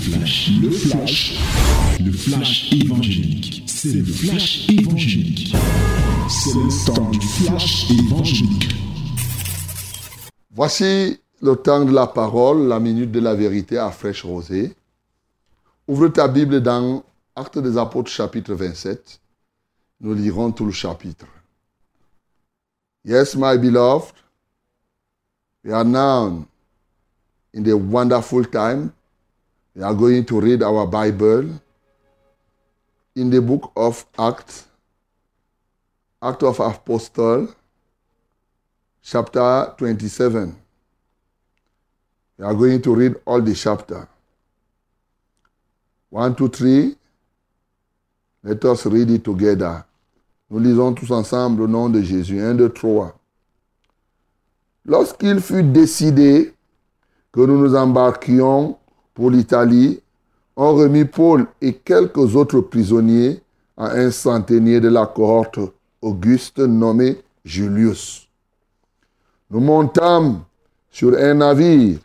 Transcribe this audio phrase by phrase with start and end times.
[0.00, 1.38] flash, le flash,
[2.00, 3.64] le flash évangélique.
[3.66, 5.54] C'est le flash évangélique.
[6.28, 8.74] C'est le temps du flash évangélique.
[10.52, 14.74] Voici le temps de la parole, la minute de la vérité à fraîche rosée.
[15.86, 17.04] Ouvre ta Bible dans
[17.36, 19.20] Actes des Apôtres chapitre 27.
[20.00, 21.26] Nous lirons tout le chapitre.
[23.04, 24.14] Yes, my beloved,
[25.64, 26.44] we are now
[27.54, 28.92] in the wonderful time.
[29.74, 31.48] We are going to read our Bible
[33.14, 34.66] in the book of Acts,
[36.20, 37.54] Act of Apostle,
[39.02, 40.56] chapter 27.
[42.38, 44.08] We are going to read all the chapter.
[46.08, 46.96] One, two, three.
[48.42, 49.84] Let us read it together.
[50.50, 52.40] Nous lisons tous ensemble au nom de Jésus.
[52.40, 53.14] Un, deux, trois.
[54.84, 56.52] Lorsqu'il fut décidé
[57.30, 58.76] que nous nous embarquions
[59.14, 60.00] pour l'Italie,
[60.56, 63.40] on remit Paul et quelques autres prisonniers
[63.76, 65.58] à un centenier de la cohorte
[66.02, 68.28] Auguste nommé Julius.
[69.50, 70.42] Nous montâmes
[70.90, 71.98] sur un navire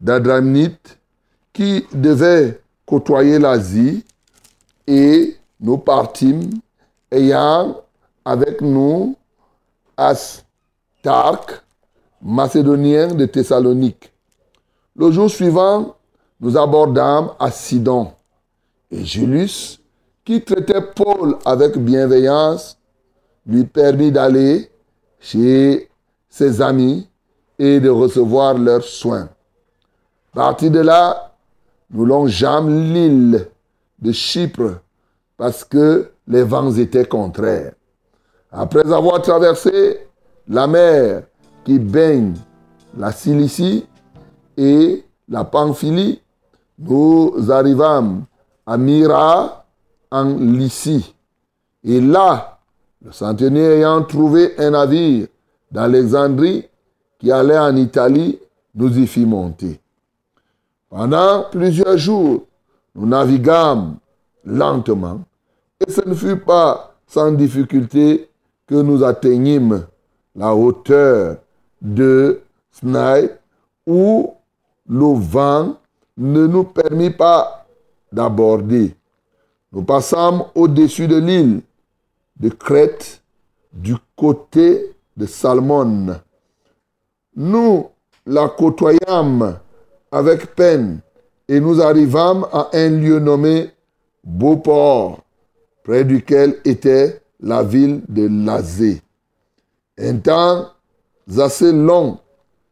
[0.00, 0.98] d'Adramite
[1.52, 4.04] qui devait côtoyer l'Asie
[4.86, 6.50] et nous partîmes
[7.10, 7.80] ayant
[8.24, 9.16] avec nous
[9.96, 11.62] Astarque,
[12.22, 14.10] macédonien de Thessalonique.
[14.96, 15.96] Le jour suivant,
[16.40, 18.12] nous abordâmes à Sidon.
[18.90, 19.80] Et Julius,
[20.24, 22.78] qui traitait Paul avec bienveillance,
[23.46, 24.70] lui permit d'aller
[25.18, 25.88] chez
[26.28, 27.08] ses amis
[27.58, 29.28] et de recevoir leurs soins.
[30.32, 31.34] Parti de là,
[31.90, 33.48] nous longeâmes l'île
[33.98, 34.80] de Chypre
[35.36, 37.72] parce que les vents étaient contraires.
[38.52, 40.06] Après avoir traversé
[40.48, 41.22] la mer
[41.64, 42.34] qui baigne
[42.96, 43.86] la Cilicie
[44.56, 46.19] et la Pamphylie,
[46.80, 48.24] nous arrivâmes
[48.66, 49.64] à Myra
[50.10, 51.14] en Lycie.
[51.84, 52.58] Et là,
[53.04, 55.28] le centenier ayant trouvé un navire
[55.70, 56.66] d'Alexandrie
[57.18, 58.38] qui allait en Italie,
[58.74, 59.80] nous y fit monter.
[60.88, 62.44] Pendant plusieurs jours,
[62.94, 63.96] nous naviguâmes
[64.44, 65.20] lentement
[65.80, 68.28] et ce ne fut pas sans difficulté
[68.66, 69.86] que nous atteignîmes
[70.34, 71.36] la hauteur
[71.80, 72.40] de
[72.70, 73.30] Snaï
[73.86, 74.34] où
[74.88, 75.76] le vent
[76.20, 77.66] ne nous permit pas
[78.12, 78.94] d'aborder.
[79.72, 81.62] Nous passâmes au-dessus de l'île
[82.38, 83.22] de Crète
[83.72, 86.20] du côté de Salmon.
[87.34, 87.88] Nous
[88.26, 89.58] la côtoyâmes
[90.12, 91.00] avec peine
[91.48, 93.70] et nous arrivâmes à un lieu nommé
[94.22, 95.20] Beauport,
[95.82, 99.00] près duquel était la ville de Lazé.
[99.98, 100.66] Un temps
[101.38, 102.18] assez long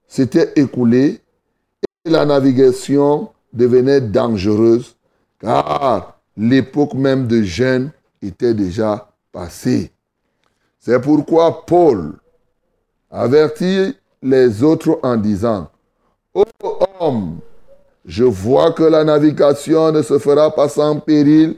[0.06, 1.20] s'était écoulé
[2.04, 4.96] et la navigation devenait dangereuse
[5.40, 7.90] car l'époque même de jeûne
[8.22, 9.92] était déjà passée.
[10.78, 12.14] C'est pourquoi Paul
[13.10, 15.68] avertit les autres en disant,
[16.34, 16.44] Ô
[17.00, 17.38] homme,
[18.04, 21.56] je vois que la navigation ne se fera pas sans péril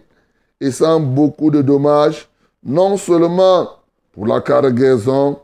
[0.61, 2.29] et sans beaucoup de dommages,
[2.63, 3.69] non seulement
[4.13, 5.39] pour la cargaison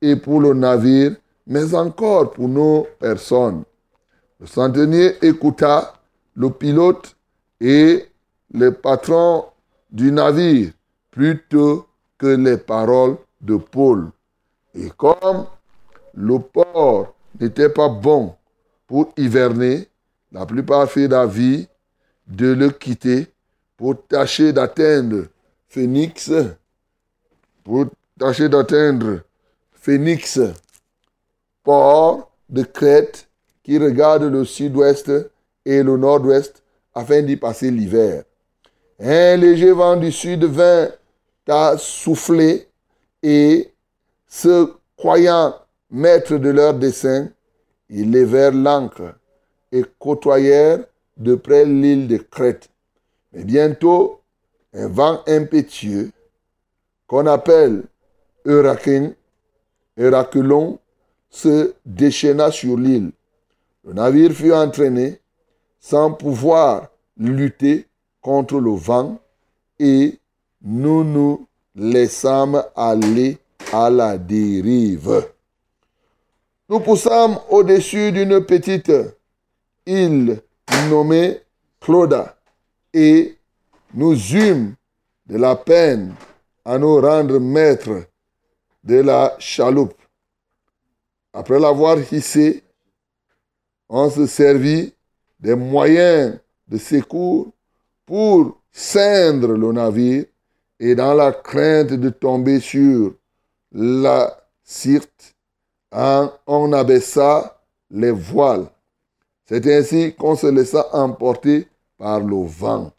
[0.00, 1.16] et pour le navire,
[1.46, 3.62] mais encore pour nos personnes.
[4.40, 5.94] Le centenier écouta
[6.38, 7.16] le pilote
[7.60, 8.06] et
[8.54, 9.44] le patron
[9.90, 10.70] du navire
[11.10, 14.10] plutôt que les paroles de Paul.
[14.72, 15.46] Et comme
[16.14, 18.36] le port n'était pas bon
[18.86, 19.88] pour hiverner,
[20.30, 21.66] la plupart firent d'avis
[22.28, 23.26] de le quitter
[23.76, 25.24] pour tâcher d'atteindre
[25.68, 26.30] Phoenix,
[27.64, 27.86] pour
[28.18, 29.22] tâcher d'atteindre
[29.72, 30.40] Phoenix,
[31.64, 33.28] port de Crète
[33.64, 35.10] qui regarde le sud-ouest
[35.68, 36.62] et le nord-ouest
[36.94, 38.24] afin d'y passer l'hiver.
[38.98, 40.88] Un léger vent du sud vint
[41.46, 42.66] à souffler
[43.22, 43.70] et,
[44.26, 45.54] se croyant
[45.90, 47.28] maîtres de leur dessein,
[47.90, 49.14] ils levèrent l'ancre
[49.70, 50.84] et côtoyèrent
[51.18, 52.70] de près l'île de Crète.
[53.34, 54.20] Mais bientôt,
[54.72, 56.10] un vent impétueux,
[57.06, 57.84] qu'on appelle
[58.46, 59.12] Eurakin,
[59.98, 60.78] Euraculon,
[61.28, 63.12] se déchaîna sur l'île.
[63.84, 65.20] Le navire fut entraîné
[65.80, 67.86] sans pouvoir lutter
[68.20, 69.18] contre le vent
[69.78, 70.18] et
[70.62, 73.38] nous nous laissâmes aller
[73.72, 75.26] à la dérive.
[76.68, 78.92] Nous poussâmes au-dessus d'une petite
[79.86, 80.42] île
[80.90, 81.40] nommée
[81.80, 82.36] Cloda
[82.92, 83.36] et
[83.94, 84.74] nous eûmes
[85.26, 86.14] de la peine
[86.64, 88.04] à nous rendre maîtres
[88.84, 89.94] de la chaloupe.
[91.32, 92.64] Après l'avoir hissée,
[93.88, 94.92] on se servit
[95.40, 96.38] des moyens
[96.68, 97.52] de secours
[98.06, 100.24] pour ceindre le navire
[100.80, 103.14] et dans la crainte de tomber sur
[103.72, 105.34] la Sirte,
[105.90, 107.58] on abaissa
[107.90, 108.66] les voiles.
[109.46, 112.92] C'est ainsi qu'on se laissa emporter par le vent.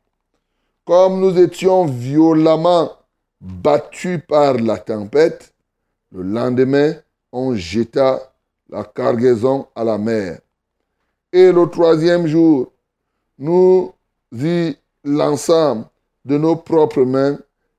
[0.84, 2.92] Comme nous étions violemment
[3.40, 5.54] battus par la tempête,
[6.12, 6.96] le lendemain,
[7.32, 8.34] on jeta
[8.68, 10.40] la cargaison à la mer.
[11.32, 12.72] Et le troisième jour,
[13.38, 13.94] nous
[14.32, 15.86] y lançâmes
[16.26, 17.38] de nos propres mains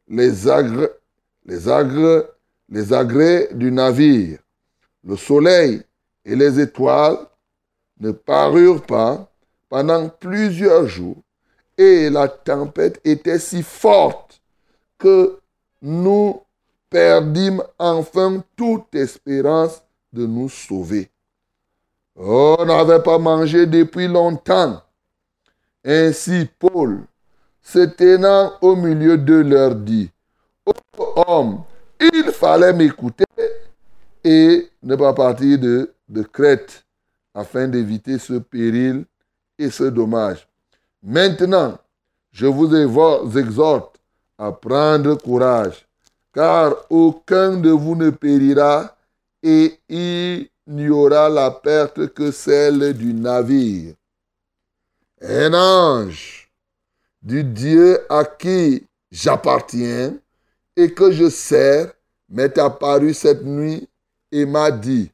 [0.09, 0.91] les agres,
[1.45, 1.69] les
[2.69, 4.39] les agrès du navire.
[5.05, 5.83] Le soleil
[6.25, 7.19] et les étoiles
[7.99, 9.31] ne parurent pas
[9.69, 11.23] pendant plusieurs jours,
[11.79, 14.41] et la tempête était si forte
[14.99, 15.39] que
[15.83, 16.41] nous
[16.89, 19.83] perdîmes enfin toute espérance
[20.13, 21.11] de nous sauver.
[22.17, 24.83] On n'avait pas mangé depuis longtemps.
[25.85, 27.05] Ainsi Paul,
[27.63, 30.11] se tenant au milieu d'eux, leur dit,
[30.67, 30.73] Ô
[31.27, 31.63] homme,
[32.01, 33.25] il fallait m'écouter
[34.25, 36.85] et ne pas partir de, de Crète
[37.35, 39.05] afin d'éviter ce péril
[39.59, 40.47] et ce dommage.
[41.03, 41.79] Maintenant,
[42.33, 43.97] je vous exhorte
[44.39, 45.87] à prendre courage,
[46.35, 48.97] car aucun de vous ne périra
[49.43, 53.95] et il n'y aura la perte que celle du navire.
[55.21, 56.51] Un ange
[57.21, 60.17] du Dieu à qui j'appartiens
[60.77, 61.93] et que je sers
[62.29, 63.89] m'est apparu cette nuit
[64.31, 65.11] et m'a dit,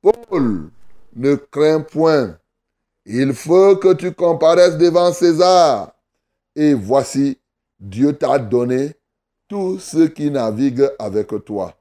[0.00, 0.70] Paul,
[1.14, 2.38] ne crains point,
[3.04, 5.92] il faut que tu comparaisses devant César.
[6.54, 7.38] Et voici,
[7.80, 8.94] Dieu t'a donné
[9.48, 11.74] tous ceux qui naviguent avec toi.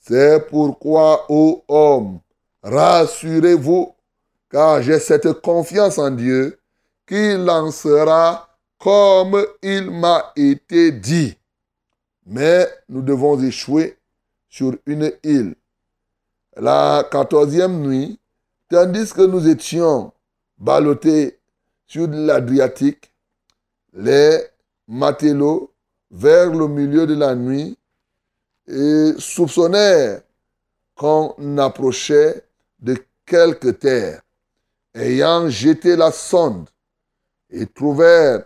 [0.00, 2.20] C'est pourquoi, ô homme,
[2.62, 3.94] rassurez-vous,
[4.50, 6.58] car j'ai cette confiance en Dieu
[7.06, 8.48] qu'il lancera
[8.78, 11.36] comme il m'a été dit.
[12.26, 13.98] Mais nous devons échouer
[14.48, 15.54] sur une île.
[16.56, 18.18] La quatorzième nuit,
[18.68, 20.12] tandis que nous étions
[20.58, 21.38] ballottés
[21.86, 23.12] sur l'Adriatique,
[23.92, 24.38] les
[24.88, 25.72] matelots,
[26.10, 27.76] vers le milieu de la nuit,
[28.70, 30.22] et soupçonnèrent
[30.94, 32.44] qu'on approchait
[32.78, 32.96] de
[33.26, 34.22] quelque terre.
[34.94, 36.68] Ayant jeté la sonde,
[37.50, 38.44] et trouvèrent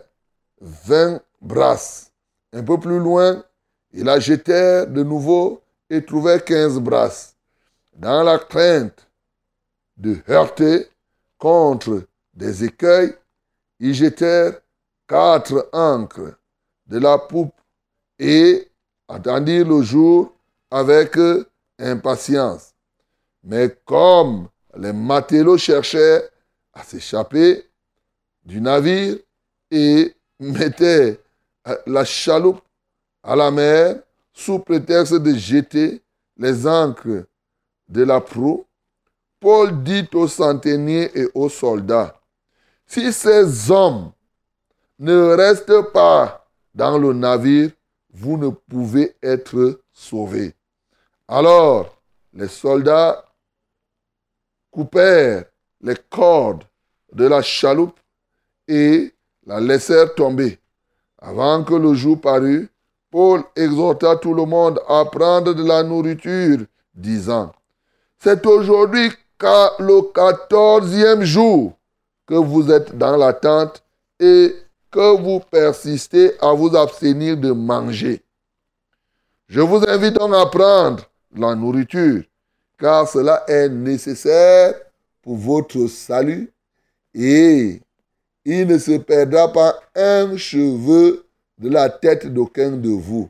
[0.59, 2.11] vingt brasses.
[2.53, 3.43] Un peu plus loin,
[3.91, 7.35] ils la jetèrent de nouveau et trouvèrent quinze brasses.
[7.95, 9.07] Dans la crainte
[9.97, 10.87] de heurter
[11.37, 13.13] contre des écueils,
[13.79, 14.59] ils jetèrent
[15.07, 16.35] quatre ancres
[16.87, 17.53] de la poupe
[18.19, 18.67] et
[19.07, 20.33] attendirent le jour
[20.71, 21.17] avec
[21.79, 22.73] impatience.
[23.43, 26.29] Mais comme les matelots cherchaient
[26.73, 27.65] à s'échapper
[28.43, 29.17] du navire
[29.71, 31.19] et mettaient
[31.87, 32.61] la chaloupe
[33.23, 33.99] à la mer
[34.33, 36.01] sous prétexte de jeter
[36.37, 37.25] les ancres
[37.87, 38.65] de la proue,
[39.39, 42.19] Paul dit aux centeniers et aux soldats,
[42.85, 44.11] si ces hommes
[44.99, 47.71] ne restent pas dans le navire,
[48.15, 50.53] vous ne pouvez être sauvés.
[51.27, 52.01] Alors,
[52.33, 53.25] les soldats
[54.71, 55.45] coupèrent
[55.81, 56.63] les cordes
[57.11, 57.99] de la chaloupe
[58.67, 59.13] et
[59.45, 60.59] la laissèrent tomber.
[61.19, 62.69] Avant que le jour parût,
[63.11, 66.59] Paul exhorta tout le monde à prendre de la nourriture,
[66.93, 67.51] disant,
[68.17, 69.09] C'est aujourd'hui
[69.41, 71.73] le quatorzième jour
[72.25, 73.83] que vous êtes dans la tente
[74.19, 74.55] et
[74.95, 78.21] que vous persistez à vous abstenir de manger.
[79.49, 81.03] Je vous invite donc à prendre
[81.35, 82.23] la nourriture,
[82.79, 84.73] car cela est nécessaire
[85.21, 86.49] pour votre salut
[87.13, 87.81] et
[88.45, 91.25] il ne se perdra pas un cheveu
[91.57, 93.29] de la tête d'aucun de vous.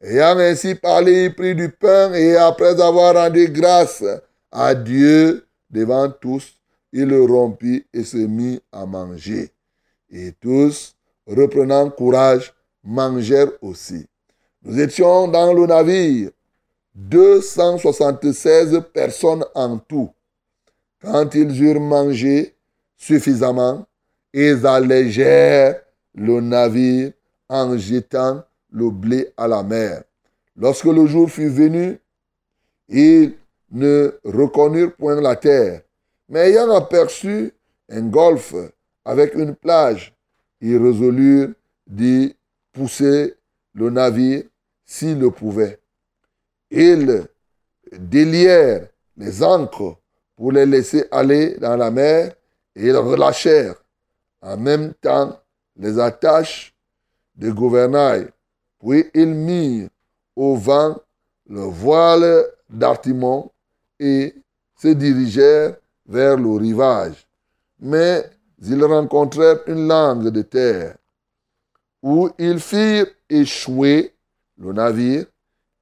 [0.00, 4.02] Ayant ainsi parlé, il prit du pain et après avoir rendu grâce
[4.50, 6.54] à Dieu devant tous,
[6.90, 9.50] il le rompit et se mit à manger.
[10.10, 10.94] Et tous,
[11.26, 12.52] reprenant courage,
[12.82, 14.06] mangèrent aussi.
[14.62, 16.30] Nous étions dans le navire,
[16.94, 20.10] 276 personnes en tout.
[21.00, 22.54] Quand ils eurent mangé
[22.96, 23.86] suffisamment,
[24.32, 25.80] ils allégèrent
[26.14, 27.12] le navire
[27.48, 30.04] en jetant le blé à la mer.
[30.56, 31.98] Lorsque le jour fut venu,
[32.88, 33.34] ils
[33.70, 35.82] ne reconnurent point la terre,
[36.28, 37.52] mais ayant aperçu
[37.90, 38.54] un golfe
[39.04, 40.14] avec une plage,
[40.62, 41.50] ils résolurent
[41.86, 42.34] d'y
[42.72, 43.34] pousser
[43.74, 44.44] le navire
[44.84, 45.80] s'ils le pouvaient.
[46.70, 47.26] Ils
[47.92, 49.98] délièrent les ancres
[50.36, 52.32] pour les laisser aller dans la mer
[52.74, 53.74] et ils relâchèrent
[54.40, 55.38] en même temps
[55.76, 56.74] les attaches
[57.36, 58.28] de gouvernail.
[58.80, 59.88] Puis ils mirent
[60.36, 60.96] au vent
[61.48, 63.50] le voile d'Artimon
[63.98, 64.34] et
[64.76, 65.76] se dirigèrent
[66.06, 67.26] vers le rivage.
[67.80, 68.24] Mais
[68.70, 70.96] ils rencontrèrent une langue de terre
[72.02, 74.14] où ils firent échouer
[74.58, 75.26] le navire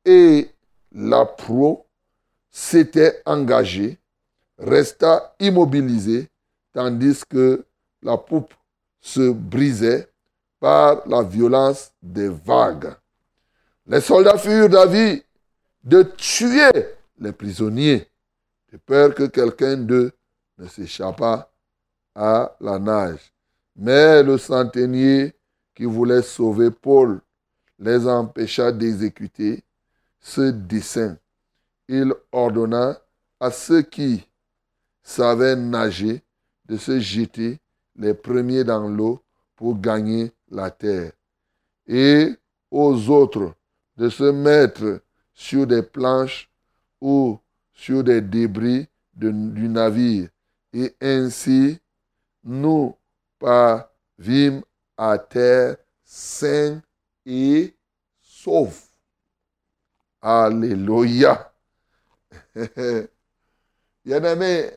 [0.04, 0.48] et
[0.92, 1.84] la proue
[2.50, 3.98] s'était engagée,
[4.58, 6.28] resta immobilisée,
[6.72, 7.64] tandis que
[8.02, 8.52] la poupe
[9.00, 10.08] se brisait
[10.58, 12.94] par la violence des vagues.
[13.86, 15.22] Les soldats furent d'avis
[15.82, 16.70] de tuer
[17.18, 18.06] les prisonniers,
[18.72, 20.12] de peur que quelqu'un d'eux
[20.58, 21.49] ne s'échappât
[22.14, 23.32] à la nage.
[23.76, 25.34] Mais le centenier
[25.74, 27.20] qui voulait sauver Paul
[27.78, 29.64] les empêcha d'exécuter
[30.20, 31.16] ce dessein.
[31.88, 33.00] Il ordonna
[33.40, 34.26] à ceux qui
[35.02, 36.22] savaient nager
[36.66, 37.58] de se jeter
[37.96, 39.22] les premiers dans l'eau
[39.56, 41.12] pour gagner la terre,
[41.86, 42.34] et
[42.70, 43.54] aux autres
[43.96, 45.02] de se mettre
[45.34, 46.48] sur des planches
[47.00, 47.38] ou
[47.72, 50.28] sur des débris du navire.
[50.72, 51.78] Et ainsi,
[52.44, 52.96] nous
[53.38, 54.62] parvîmes
[54.96, 56.82] à terre sains
[57.26, 57.74] et
[58.20, 58.88] saufs.
[60.22, 61.52] Alléluia.
[64.04, 64.70] Bien aimé,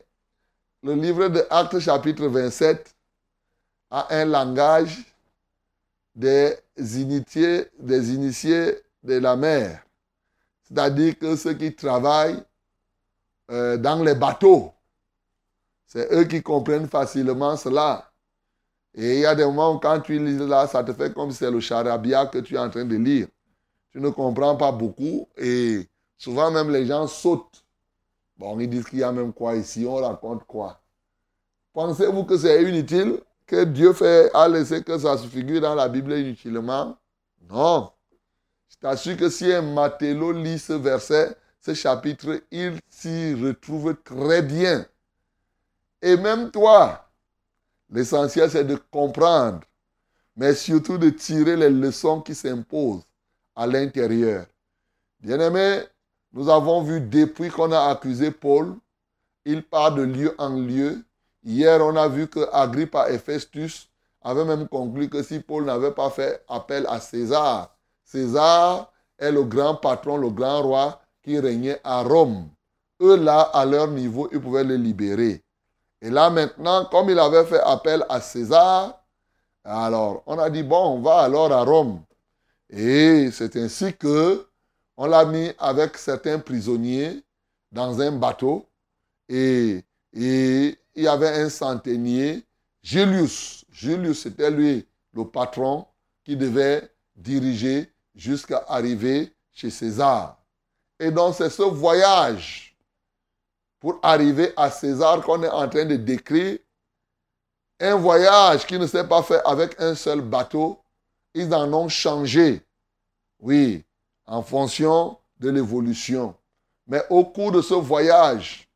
[0.82, 2.94] le livre de Actes chapitre 27
[3.90, 5.04] a un langage
[6.14, 9.82] des initiés, des initiés de la mer.
[10.62, 12.42] C'est-à-dire que ceux qui travaillent
[13.50, 14.73] euh, dans les bateaux,
[15.94, 18.10] c'est eux qui comprennent facilement cela.
[18.94, 21.30] Et il y a des moments où quand tu lis là, ça te fait comme
[21.30, 23.28] c'est le charabia que tu es en train de lire.
[23.90, 27.64] Tu ne comprends pas beaucoup et souvent même les gens sautent.
[28.36, 30.80] Bon, ils disent qu'il y a même quoi ici, on raconte quoi.
[31.72, 35.88] Pensez-vous que c'est inutile que Dieu fait, a laissé que ça se figure dans la
[35.88, 36.96] Bible inutilement?
[37.48, 37.92] Non.
[38.68, 44.42] Je t'assure que si un matelot lit ce verset, ce chapitre, il s'y retrouve très
[44.42, 44.86] bien.
[46.06, 47.08] Et même toi,
[47.88, 49.60] l'essentiel c'est de comprendre,
[50.36, 53.06] mais surtout de tirer les leçons qui s'imposent
[53.56, 54.44] à l'intérieur.
[55.20, 55.80] Bien-aimé,
[56.34, 58.76] nous avons vu depuis qu'on a accusé Paul,
[59.46, 61.02] il part de lieu en lieu.
[61.42, 63.88] Hier, on a vu que Agrippa et Festus
[64.20, 69.42] avaient même conclu que si Paul n'avait pas fait appel à César, César est le
[69.44, 72.50] grand patron, le grand roi qui régnait à Rome.
[73.00, 75.43] Eux, là, à leur niveau, ils pouvaient le libérer.
[76.04, 79.02] Et là, maintenant, comme il avait fait appel à César,
[79.64, 82.02] alors on a dit, bon, on va alors à Rome.
[82.68, 84.46] Et c'est ainsi que
[84.98, 87.22] on l'a mis avec certains prisonniers
[87.72, 88.66] dans un bateau.
[89.30, 89.82] Et,
[90.12, 92.44] et il y avait un centenier,
[92.82, 93.64] Julius.
[93.72, 95.86] Julius, c'était lui le patron
[96.22, 100.36] qui devait diriger jusqu'à arriver chez César.
[101.00, 102.73] Et donc c'est ce voyage
[103.84, 106.58] pour arriver à César qu'on est en train de décrire.
[107.78, 110.82] Un voyage qui ne s'est pas fait avec un seul bateau.
[111.34, 112.62] Ils en ont changé.
[113.40, 113.84] Oui,
[114.24, 116.34] en fonction de l'évolution.
[116.86, 118.66] Mais au cours de ce voyage,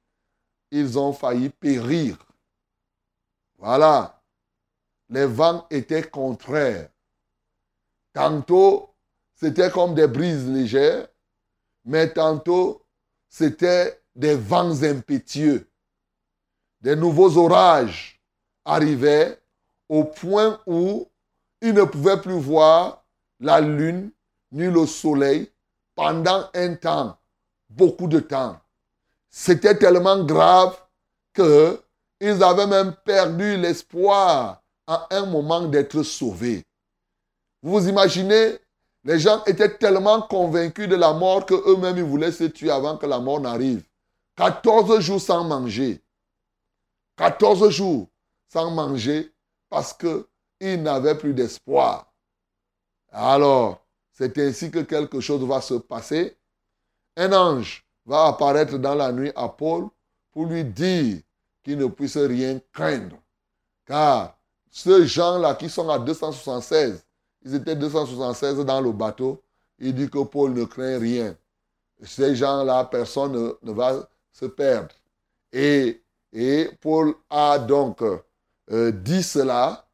[0.70, 2.18] ils ont failli périr.
[3.56, 4.22] Voilà.
[5.08, 6.90] Les vents étaient contraires.
[8.12, 8.90] Tantôt,
[9.34, 11.08] c'était comme des brises légères,
[11.86, 12.84] mais tantôt,
[13.30, 15.68] c'était des vents impétueux.
[16.80, 18.20] Des nouveaux orages
[18.64, 19.38] arrivaient
[19.88, 21.08] au point où
[21.62, 23.04] ils ne pouvaient plus voir
[23.38, 24.10] la lune
[24.50, 25.50] ni le soleil
[25.94, 27.16] pendant un temps,
[27.70, 28.60] beaucoup de temps.
[29.30, 30.76] C'était tellement grave
[31.32, 36.64] qu'ils avaient même perdu l'espoir à un moment d'être sauvés.
[37.62, 38.58] Vous imaginez
[39.04, 43.06] les gens étaient tellement convaincus de la mort qu'eux-mêmes, ils voulaient se tuer avant que
[43.06, 43.87] la mort n'arrive.
[44.38, 46.00] 14 jours sans manger.
[47.16, 48.06] 14 jours
[48.46, 49.32] sans manger
[49.68, 52.12] parce qu'ils n'avaient plus d'espoir.
[53.10, 56.36] Alors, c'est ainsi que quelque chose va se passer.
[57.16, 59.88] Un ange va apparaître dans la nuit à Paul
[60.30, 61.18] pour lui dire
[61.64, 63.16] qu'il ne puisse rien craindre.
[63.86, 64.38] Car
[64.70, 67.04] ces gens-là qui sont à 276,
[67.42, 69.42] ils étaient 276 dans le bateau.
[69.80, 71.36] Il dit que Paul ne craint rien.
[72.04, 74.94] Ces gens-là, personne ne, va se perdre.
[75.52, 78.02] Et, et Paul a donc
[78.70, 79.86] euh, dit cela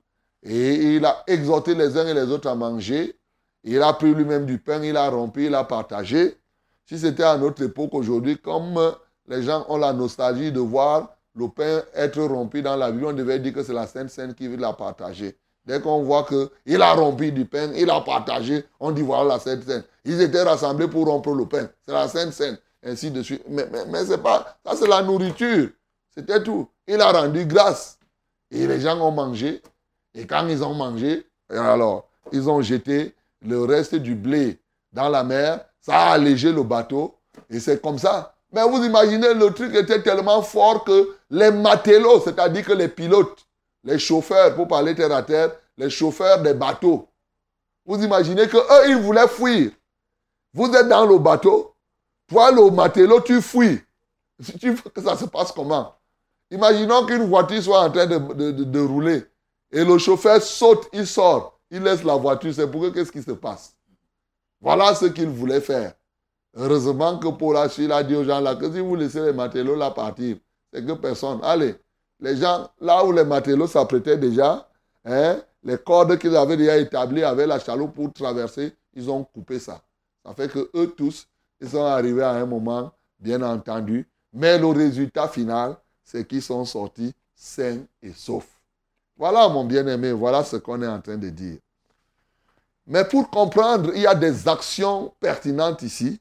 [0.42, 3.16] et il a exhorté les uns et les autres à manger.
[3.62, 6.36] Il a pris lui-même du pain, il a rompu, il a partagé.
[6.86, 8.78] Si c'était à notre époque aujourd'hui, comme
[9.26, 13.12] les gens ont la nostalgie de voir le pain être rompu dans la Bible, on
[13.12, 15.36] devait dire que c'est la Sainte Seine qui l'a partagé.
[15.64, 19.38] Dès qu'on voit qu'il a rompu du pain, il a partagé, on dit voilà la
[19.38, 19.84] Sainte Seine.
[20.04, 21.70] Ils étaient rassemblés pour rompre le pain.
[21.86, 23.42] C'est la Sainte Seine, ainsi de suite.
[23.48, 25.68] Mais, mais, c'est pas, ça c'est la nourriture.
[26.14, 26.68] C'était tout.
[26.86, 27.98] Il a rendu grâce.
[28.50, 29.62] Et les gens ont mangé.
[30.14, 34.60] Et quand ils ont mangé, alors, ils ont jeté le reste du blé
[34.92, 35.64] dans la mer.
[35.80, 37.16] Ça a allégé le bateau.
[37.50, 38.34] Et c'est comme ça.
[38.52, 43.44] Mais vous imaginez, le truc était tellement fort que les matelots, c'est-à-dire que les pilotes,
[43.82, 47.08] les chauffeurs, pour parler terre à terre, les chauffeurs des bateaux,
[47.84, 49.72] vous imaginez que eux, ils voulaient fuir.
[50.52, 51.73] Vous êtes dans le bateau,
[52.28, 53.80] toi, le matelot, tu fuis.
[54.60, 55.94] Tu veux que ça se passe comment?
[56.50, 59.24] Imaginons qu'une voiture soit en train de, rouler
[59.72, 62.52] et le chauffeur saute, il sort, il laisse la voiture.
[62.54, 63.76] C'est pour qu'est-ce qui se passe?
[64.60, 65.94] Voilà ce qu'il voulait faire.
[66.54, 69.74] Heureusement que Paul Achille a dit aux gens là que si vous laissez les matelots
[69.74, 70.36] là partir,
[70.72, 71.40] c'est que personne.
[71.42, 71.74] Allez,
[72.20, 74.68] les gens, là où les matelots s'apprêtaient déjà,
[75.04, 79.58] hein, les cordes qu'ils avaient déjà établies avec la chaloupe pour traverser, ils ont coupé
[79.58, 79.82] ça.
[80.24, 81.26] Ça fait que eux tous,
[81.64, 86.64] ils sont arrivés à un moment, bien entendu, mais le résultat final, c'est qu'ils sont
[86.64, 88.60] sortis sains et saufs.
[89.16, 91.58] Voilà, mon bien-aimé, voilà ce qu'on est en train de dire.
[92.86, 96.20] Mais pour comprendre, il y a des actions pertinentes ici.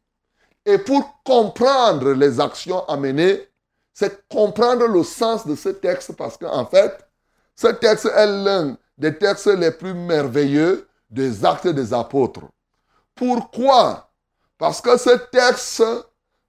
[0.66, 3.42] Et pour comprendre les actions amenées,
[3.94, 7.06] c'est comprendre le sens de ce texte parce qu'en fait,
[7.56, 12.46] ce texte est l'un des textes les plus merveilleux des actes des apôtres.
[13.14, 14.10] Pourquoi
[14.64, 15.84] Parce que ce texte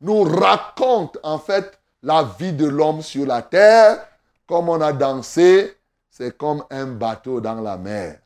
[0.01, 4.07] nous raconte en fait la vie de l'homme sur la terre,
[4.47, 5.77] comme on a dansé,
[6.13, 8.21] c'est comme un bateau dans la mer.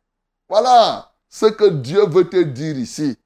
[0.47, 3.17] Voilà ce que Dieu veut te dire ici.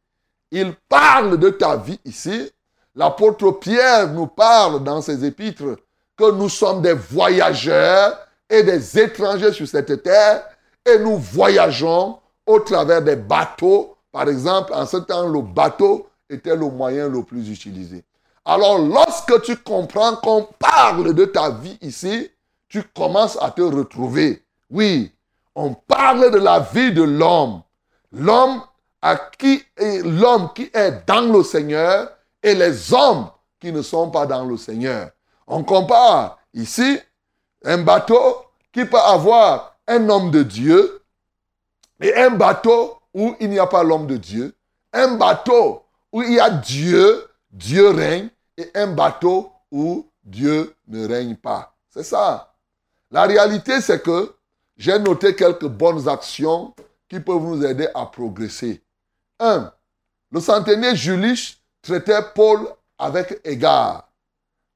[0.52, 2.52] Il parle de ta vie ici.
[2.94, 5.78] L'apôtre Pierre nous parle dans ses épîtres
[6.16, 8.16] que nous sommes des voyageurs
[8.48, 10.44] et des étrangers sur cette terre
[10.86, 13.96] et nous voyageons au travers des bateaux.
[14.12, 18.04] Par exemple, en ce temps, le bateau était le moyen le plus utilisé.
[18.44, 22.30] Alors lorsque tu comprends qu'on parle de ta vie ici,
[22.68, 24.42] tu commences à te retrouver.
[24.70, 25.12] Oui,
[25.54, 27.62] on parle de la vie de l'homme.
[28.10, 28.62] L'homme
[29.00, 32.10] à qui est l'homme qui est dans le Seigneur
[32.42, 35.10] et les hommes qui ne sont pas dans le Seigneur.
[35.46, 36.98] On compare ici
[37.64, 41.02] un bateau qui peut avoir un homme de Dieu
[42.00, 44.54] et un bateau où il n'y a pas l'homme de Dieu.
[44.92, 51.06] Un bateau où il y a Dieu Dieu règne et un bateau où Dieu ne
[51.06, 51.74] règne pas.
[51.90, 52.54] C'est ça.
[53.10, 54.34] La réalité, c'est que
[54.76, 56.74] j'ai noté quelques bonnes actions
[57.08, 58.82] qui peuvent nous aider à progresser.
[59.38, 59.70] Un,
[60.30, 62.66] le centenier Julius traitait Paul
[62.98, 64.08] avec égard.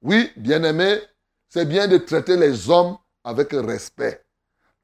[0.03, 1.01] Oui, bien-aimé,
[1.49, 4.23] c'est bien de traiter les hommes avec respect.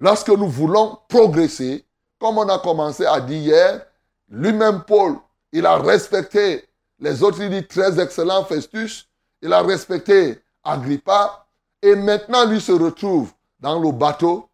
[0.00, 1.84] Lorsque nous voulons progresser,
[2.18, 3.86] comme on a commencé à dire hier,
[4.30, 5.16] lui-même Paul,
[5.52, 6.64] il a respecté
[7.02, 9.08] les autres, il dit très excellent Festus.
[9.42, 11.46] Il a respecté Agrippa.
[11.82, 14.48] Et maintenant, lui se retrouve dans le bateau.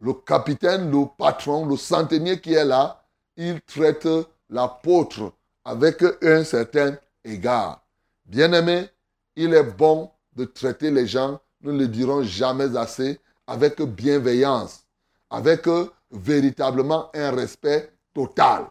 [0.00, 3.02] Le capitaine, le patron, le centenier qui est là,
[3.36, 4.08] il traite
[4.48, 5.32] l'apôtre
[5.62, 7.82] avec un certain égard.
[8.24, 8.88] Bien-aimé,
[9.36, 14.86] il est bon de traiter les gens, nous ne le dirons jamais assez, avec bienveillance,
[15.28, 15.66] avec
[16.10, 18.68] véritablement un respect total.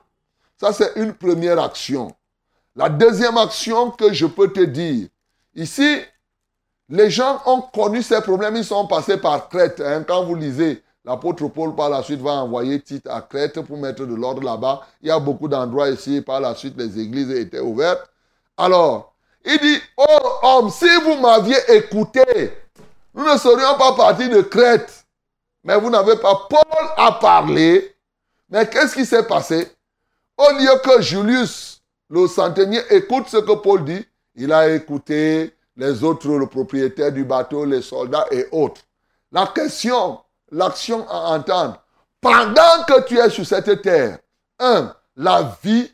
[0.60, 2.14] Ça, c'est une première action.
[2.76, 5.08] La deuxième action que je peux te dire,
[5.56, 6.02] ici,
[6.90, 9.80] les gens ont connu ces problèmes, ils sont passés par Crète.
[9.80, 10.04] Hein.
[10.06, 14.06] Quand vous lisez, l'apôtre Paul par la suite va envoyer Tite à Crète pour mettre
[14.06, 14.86] de l'ordre là-bas.
[15.02, 18.10] Il y a beaucoup d'endroits ici, par la suite les églises étaient ouvertes.
[18.58, 19.14] Alors,
[19.46, 22.52] il dit, oh homme, si vous m'aviez écouté,
[23.14, 25.06] nous ne serions pas partis de Crète.
[25.64, 26.48] Mais vous n'avez pas.
[26.50, 27.96] Paul a parlé.
[28.50, 29.70] Mais qu'est-ce qui s'est passé?
[30.40, 34.06] Au lieu que Julius le centenier écoute ce que Paul dit.
[34.36, 38.82] Il a écouté les autres, le propriétaire du bateau, les soldats et autres.
[39.34, 41.84] La question, l'action à entendre.
[42.22, 44.20] Pendant que tu es sur cette terre,
[44.60, 45.92] un, la vie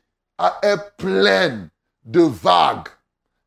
[0.62, 1.70] est pleine
[2.04, 2.90] de vagues.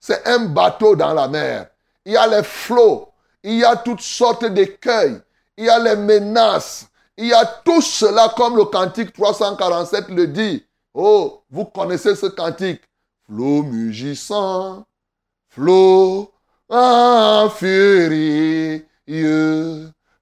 [0.01, 1.69] C'est un bateau dans la mer.
[2.05, 3.09] Il y a les flots,
[3.45, 5.21] il y a toutes sortes d'écueils,
[5.57, 10.27] il y a les menaces, il y a tout cela comme le cantique 347 le
[10.27, 10.65] dit.
[11.01, 12.83] Oh, vous connaissez ce cantique?
[13.25, 14.85] Flot mugissant,
[15.49, 16.33] flot
[16.69, 18.81] inférieur,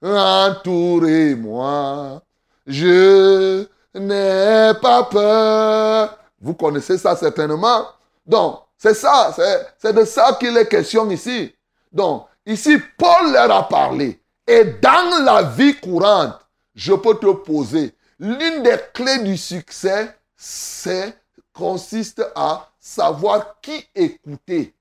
[0.02, 2.20] entourez-moi.
[2.66, 6.18] Je n'ai pas peur.
[6.40, 7.86] Vous connaissez ça certainement?
[8.26, 9.34] Donc, c'est ça,
[9.78, 11.54] c'est de ça qu'il est question ici.
[11.90, 14.20] Donc, Ici, Paul leur a parlé.
[14.46, 16.38] Et dans la vie courante,
[16.76, 21.18] je peux te poser, l'une des clés du succès, c'est
[21.52, 24.74] consiste à savoir qui écouter.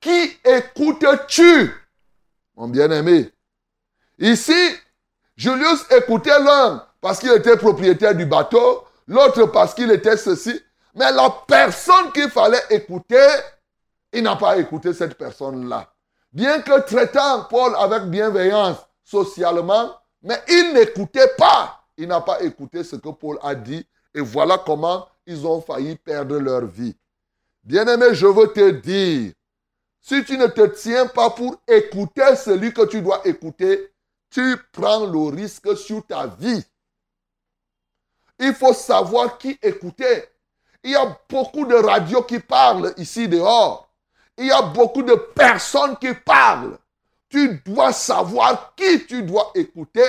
[0.00, 1.72] Qui écoutes-tu,
[2.56, 3.32] mon bien-aimé?
[4.18, 4.76] Ici,
[5.36, 10.60] Julius écoutait l'un parce qu'il était propriétaire du bateau, l'autre parce qu'il était ceci.
[10.94, 13.28] Mais la personne qu'il fallait écouter,
[14.12, 15.92] il n'a pas écouté cette personne-là.
[16.32, 21.80] Bien que traitant Paul avec bienveillance socialement, mais il n'écoutait pas.
[21.98, 23.86] Il n'a pas écouté ce que Paul a dit.
[24.16, 26.96] Et voilà comment ils ont failli perdre leur vie.
[27.62, 29.34] Bien-aimé, je veux te dire,
[30.00, 33.92] si tu ne te tiens pas pour écouter celui que tu dois écouter,
[34.30, 36.64] tu prends le risque sur ta vie.
[38.38, 40.24] Il faut savoir qui écouter.
[40.82, 43.86] Il y a beaucoup de radios qui parlent ici dehors.
[44.38, 46.78] Il y a beaucoup de personnes qui parlent.
[47.28, 50.08] Tu dois savoir qui tu dois écouter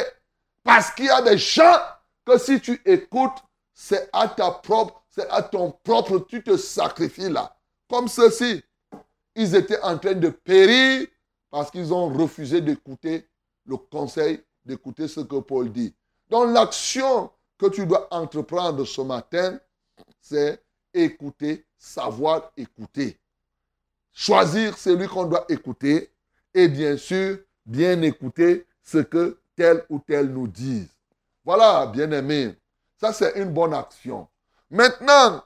[0.64, 1.78] parce qu'il y a des gens
[2.26, 3.44] que si tu écoutes,
[3.80, 7.56] c'est à ta propre, c'est à ton propre, tu te sacrifies là.
[7.88, 8.64] Comme ceci.
[9.36, 11.06] Ils étaient en train de périr
[11.52, 13.30] parce qu'ils ont refusé d'écouter
[13.68, 15.94] le conseil, d'écouter ce que Paul dit.
[16.28, 19.60] Donc l'action que tu dois entreprendre ce matin,
[20.22, 20.60] c'est
[20.92, 23.20] écouter, savoir écouter.
[24.12, 26.12] Choisir celui qu'on doit écouter
[26.52, 30.88] et bien sûr, bien écouter ce que tel ou tel nous dit.
[31.46, 32.56] Voilà, bien aimé.
[33.00, 34.28] Ça, c'est une bonne action.
[34.70, 35.44] Maintenant,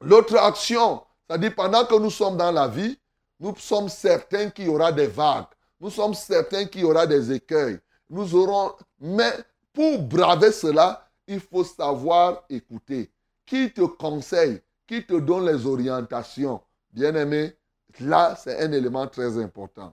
[0.00, 2.98] l'autre action, c'est-à-dire pendant que nous sommes dans la vie,
[3.40, 5.46] nous sommes certains qu'il y aura des vagues.
[5.80, 7.78] Nous sommes certains qu'il y aura des écueils.
[8.08, 9.32] Nous aurons, mais
[9.72, 13.10] pour braver cela, il faut savoir écouter.
[13.46, 16.60] Qui te conseille, qui te donne les orientations?
[16.92, 17.56] Bien aimé,
[18.00, 19.92] là, c'est un élément très important.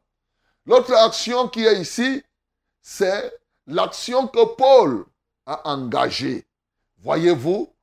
[0.66, 2.24] L'autre action qui est ici,
[2.82, 3.34] c'est
[3.68, 5.06] l'action que Paul
[5.46, 6.46] a engagée.
[7.00, 7.74] Voyez-vous,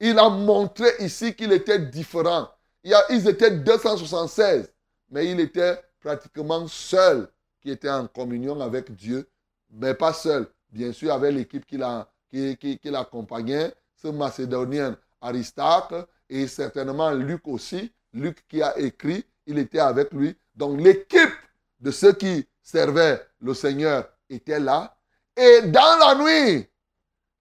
[0.00, 2.48] il a montré ici qu'il était différent.
[2.82, 4.72] ils étaient 276,
[5.10, 7.28] mais il était pratiquement seul
[7.60, 9.28] qui était en communion avec Dieu,
[9.70, 11.78] mais pas seul, bien sûr, avec l'équipe qui,
[12.58, 15.94] qui, l'accompagnait, ce Macédonien Aristarque,
[16.28, 20.36] et certainement Luc aussi, Luc qui a écrit, il était avec lui.
[20.54, 21.32] Donc l'équipe
[21.80, 24.96] de ceux qui servaient le Seigneur était là.
[25.36, 26.66] Et dans la nuit,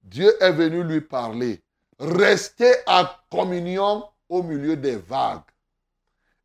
[0.04, 1.62] Dieu est venu lui parler.
[2.00, 5.42] Rester en communion au milieu des vagues.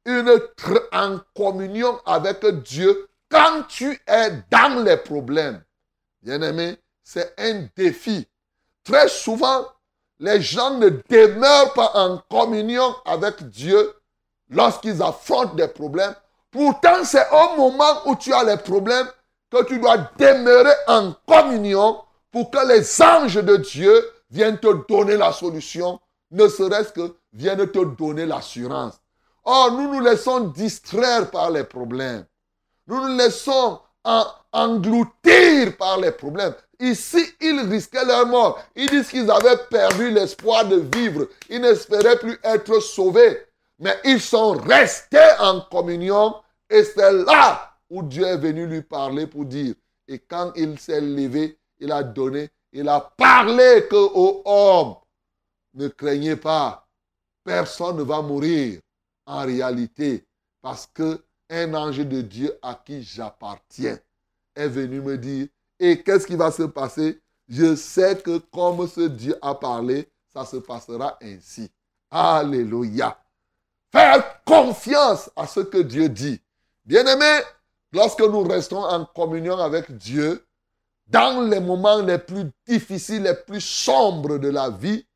[0.05, 0.41] Une
[0.93, 5.63] en communion avec Dieu quand tu es dans les problèmes.
[6.23, 8.27] Bien-aimé, c'est un défi.
[8.85, 9.67] Très souvent,
[10.19, 13.95] les gens ne demeurent pas en communion avec Dieu
[14.51, 16.15] lorsqu'ils affrontent des problèmes.
[16.51, 19.09] Pourtant, c'est au moment où tu as les problèmes
[19.51, 25.17] que tu dois demeurer en communion pour que les anges de Dieu viennent te donner
[25.17, 29.01] la solution, ne serait-ce que viennent te donner l'assurance.
[29.45, 32.27] Or, nous nous laissons distraire par les problèmes.
[32.87, 33.81] Nous nous laissons
[34.53, 36.55] engloutir par les problèmes.
[36.81, 38.63] Ici, ils risquaient leur mort.
[38.77, 41.27] Ils disent qu'ils avaient perdu l'espoir de vivre.
[41.49, 43.43] Ils n'espéraient plus être sauvés.
[43.79, 46.35] Mais ils sont restés en communion
[46.69, 49.75] et c'est là où Dieu est venu lui parler pour dire.
[50.07, 54.97] Et quand il s'est levé, il a donné, il a parlé que aux hommes,
[55.75, 56.87] ne craignez pas,
[57.45, 58.81] personne ne va mourir
[59.27, 60.25] en réalité
[60.61, 63.99] parce que un ange de Dieu à qui j'appartiens
[64.55, 67.21] est venu me dire, et qu'est-ce qui va se passer?
[67.49, 71.71] Je sais que comme ce Dieu a parlé, ça se passera ainsi.
[72.11, 73.19] Alléluia.
[73.91, 76.41] Faire confiance à ce que Dieu dit.
[76.85, 77.41] Bien-aimés,
[77.93, 80.45] lorsque nous restons en communion avec Dieu,
[81.09, 85.07] dans les moments les plus difficiles, les plus sombres de la vie,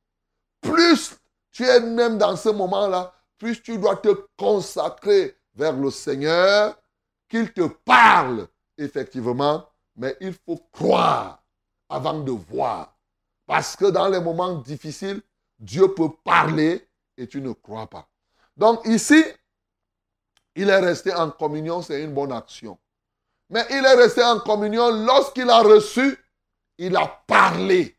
[0.61, 1.16] plus
[1.50, 6.76] tu es même dans ce moment-là, plus tu dois te consacrer vers le Seigneur,
[7.28, 8.46] qu'il te parle,
[8.78, 11.42] effectivement, mais il faut croire
[11.88, 12.96] avant de voir.
[13.46, 15.20] Parce que dans les moments difficiles,
[15.59, 18.09] Dieu peut parler et tu ne crois pas.
[18.57, 19.22] Donc ici,
[20.55, 22.78] il est resté en communion, c'est une bonne action.
[23.53, 26.19] Mais il est resté en communion lorsqu'il a reçu,
[26.79, 27.95] il a parlé.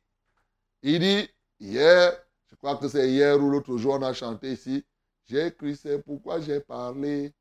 [0.81, 2.11] Il dit, hier,
[2.49, 4.83] je crois que c'est hier ou l'autre jour, on a chanté ici,
[5.29, 7.31] j'ai écrit, c'est pourquoi j'ai parlé.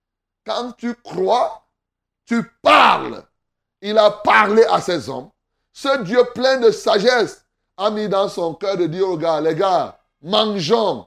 [0.44, 1.66] Quand tu crois,
[2.27, 3.25] tu parles.
[3.81, 5.31] Il a parlé à ses hommes.
[5.72, 7.46] Ce Dieu plein de sagesse
[7.79, 11.07] a mis dans son cœur de dire aux gars, les gars, mangeons.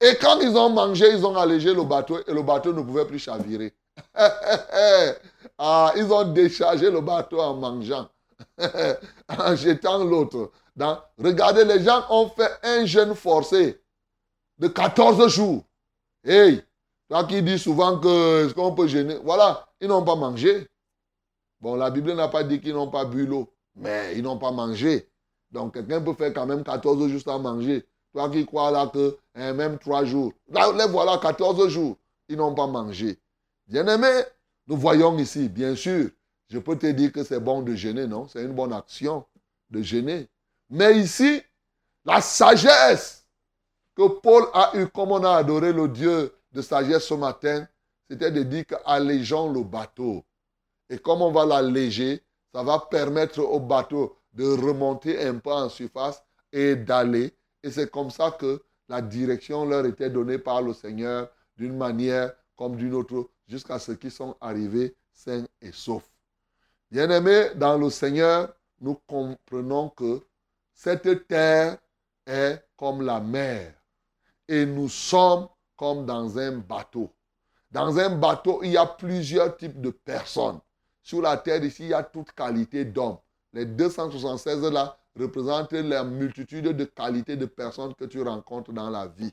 [0.00, 3.06] Et quand ils ont mangé, ils ont allégé le bateau et le bateau ne pouvait
[3.06, 3.72] plus chavirer.
[5.58, 8.08] ah, ils ont déchargé le bateau en mangeant,
[9.28, 10.50] en jetant l'autre.
[11.18, 13.80] Regardez, les gens ont fait un jeûne forcé
[14.58, 15.62] de 14 jours.
[16.24, 16.62] Hey,
[17.08, 20.66] toi qui dis souvent que qu'on peut gêner, voilà, ils n'ont pas mangé.
[21.60, 24.50] Bon, la Bible n'a pas dit qu'ils n'ont pas bu l'eau, mais ils n'ont pas
[24.50, 25.08] mangé.
[25.50, 27.86] Donc, quelqu'un peut faire quand même 14 jours à manger.
[28.12, 30.32] Toi qui crois là que hein, même 3 jours.
[30.48, 31.96] Là, les voilà 14 jours,
[32.28, 33.18] ils n'ont pas mangé.
[33.66, 34.10] Bien aimé,
[34.66, 36.10] nous voyons ici, bien sûr,
[36.48, 38.28] je peux te dire que c'est bon de gêner, non?
[38.28, 39.24] C'est une bonne action
[39.70, 40.28] de gêner.
[40.70, 41.42] Mais ici,
[42.04, 43.26] la sagesse
[43.94, 47.66] que Paul a eue, comme on a adoré le Dieu de sagesse ce matin,
[48.08, 50.24] c'était de dire qu'allégeons le bateau.
[50.90, 52.22] Et comme on va l'alléger,
[52.52, 56.22] ça va permettre au bateau de remonter un peu en surface
[56.52, 57.34] et d'aller.
[57.62, 62.32] Et c'est comme ça que la direction leur était donnée par le Seigneur d'une manière
[62.56, 66.10] comme d'une autre jusqu'à ce qu'ils sont arrivés sains et saufs.
[66.90, 70.20] Bien-aimés, dans le Seigneur, nous comprenons que
[70.72, 71.78] cette terre
[72.26, 73.74] est comme la mer
[74.48, 77.10] et nous sommes comme dans un bateau.
[77.70, 80.60] Dans un bateau, il y a plusieurs types de personnes.
[81.02, 83.18] Sur la terre ici, il y a toute qualité d'hommes.
[83.52, 89.06] Les 276 là représentent la multitude de qualités de personnes que tu rencontres dans la
[89.06, 89.32] vie.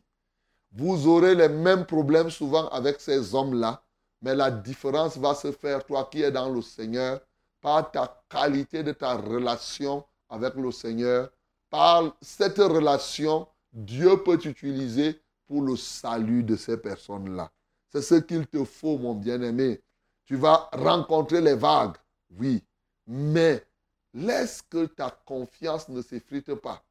[0.71, 3.84] Vous aurez les mêmes problèmes souvent avec ces hommes-là,
[4.21, 7.21] mais la différence va se faire, toi qui es dans le Seigneur,
[7.60, 11.29] par ta qualité de ta relation avec le Seigneur.
[11.69, 17.51] Par cette relation, Dieu peut t'utiliser pour le salut de ces personnes-là.
[17.89, 19.81] C'est ce qu'il te faut, mon bien-aimé.
[20.25, 21.97] Tu vas rencontrer les vagues,
[22.38, 22.63] oui,
[23.05, 23.65] mais
[24.13, 26.84] laisse que ta confiance ne s'effrite pas.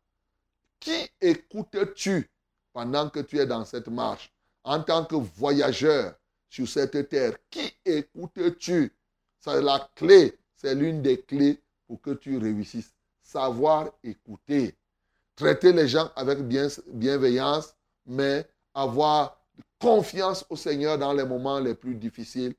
[0.78, 2.30] Qui écoutes-tu
[2.72, 4.32] pendant que tu es dans cette marche?
[4.62, 6.14] En tant que voyageur
[6.50, 8.92] sur cette terre Qui écoutes-tu?
[9.38, 12.92] C'est la clé, c'est l'une des clés pour que tu réussisses.
[13.22, 14.76] Savoir écouter.
[15.36, 19.40] Traiter les gens avec bienveillance, mais avoir
[19.78, 22.54] confiance au Seigneur dans les moments les plus difficiles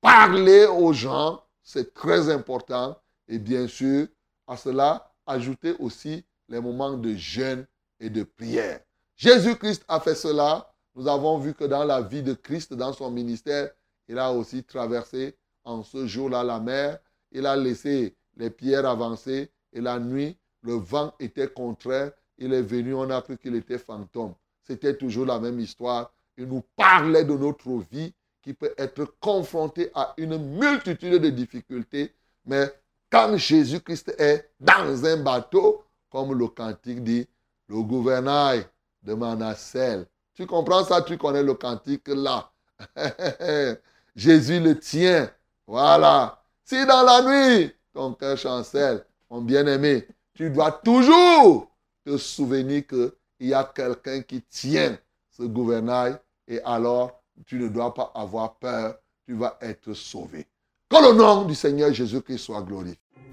[0.00, 3.00] Parler aux gens, c'est très important.
[3.26, 4.06] Et bien sûr,
[4.46, 7.66] à cela, ajouter aussi les moments de jeûne
[7.98, 8.80] et de prière.
[9.16, 10.73] Jésus-Christ a fait cela.
[10.94, 13.70] Nous avons vu que dans la vie de Christ, dans son ministère,
[14.08, 16.98] il a aussi traversé en ce jour-là la mer.
[17.32, 22.12] Il a laissé les pierres avancer et la nuit, le vent était contraire.
[22.38, 24.34] Il est venu, on a cru qu'il était fantôme.
[24.62, 26.12] C'était toujours la même histoire.
[26.36, 32.12] Il nous parlait de notre vie qui peut être confronté à une multitude de difficultés,
[32.44, 32.70] mais
[33.10, 37.26] quand Jésus-Christ est dans un bateau, comme le cantique dit,
[37.68, 38.66] le gouvernail
[39.02, 40.06] de Manassel.
[40.34, 42.50] Tu comprends ça, tu connais le cantique là.
[44.16, 45.30] Jésus le tient.
[45.66, 46.42] Voilà.
[46.64, 51.70] Si dans la nuit, ton cœur chancelle, mon bien-aimé, tu dois toujours
[52.04, 54.98] te souvenir qu'il y a quelqu'un qui tient
[55.30, 56.18] ce gouvernail
[56.48, 60.46] et alors tu ne dois pas avoir peur, tu vas être sauvé.
[60.88, 62.98] Que le nom du Seigneur Jésus-Christ soit glorifié.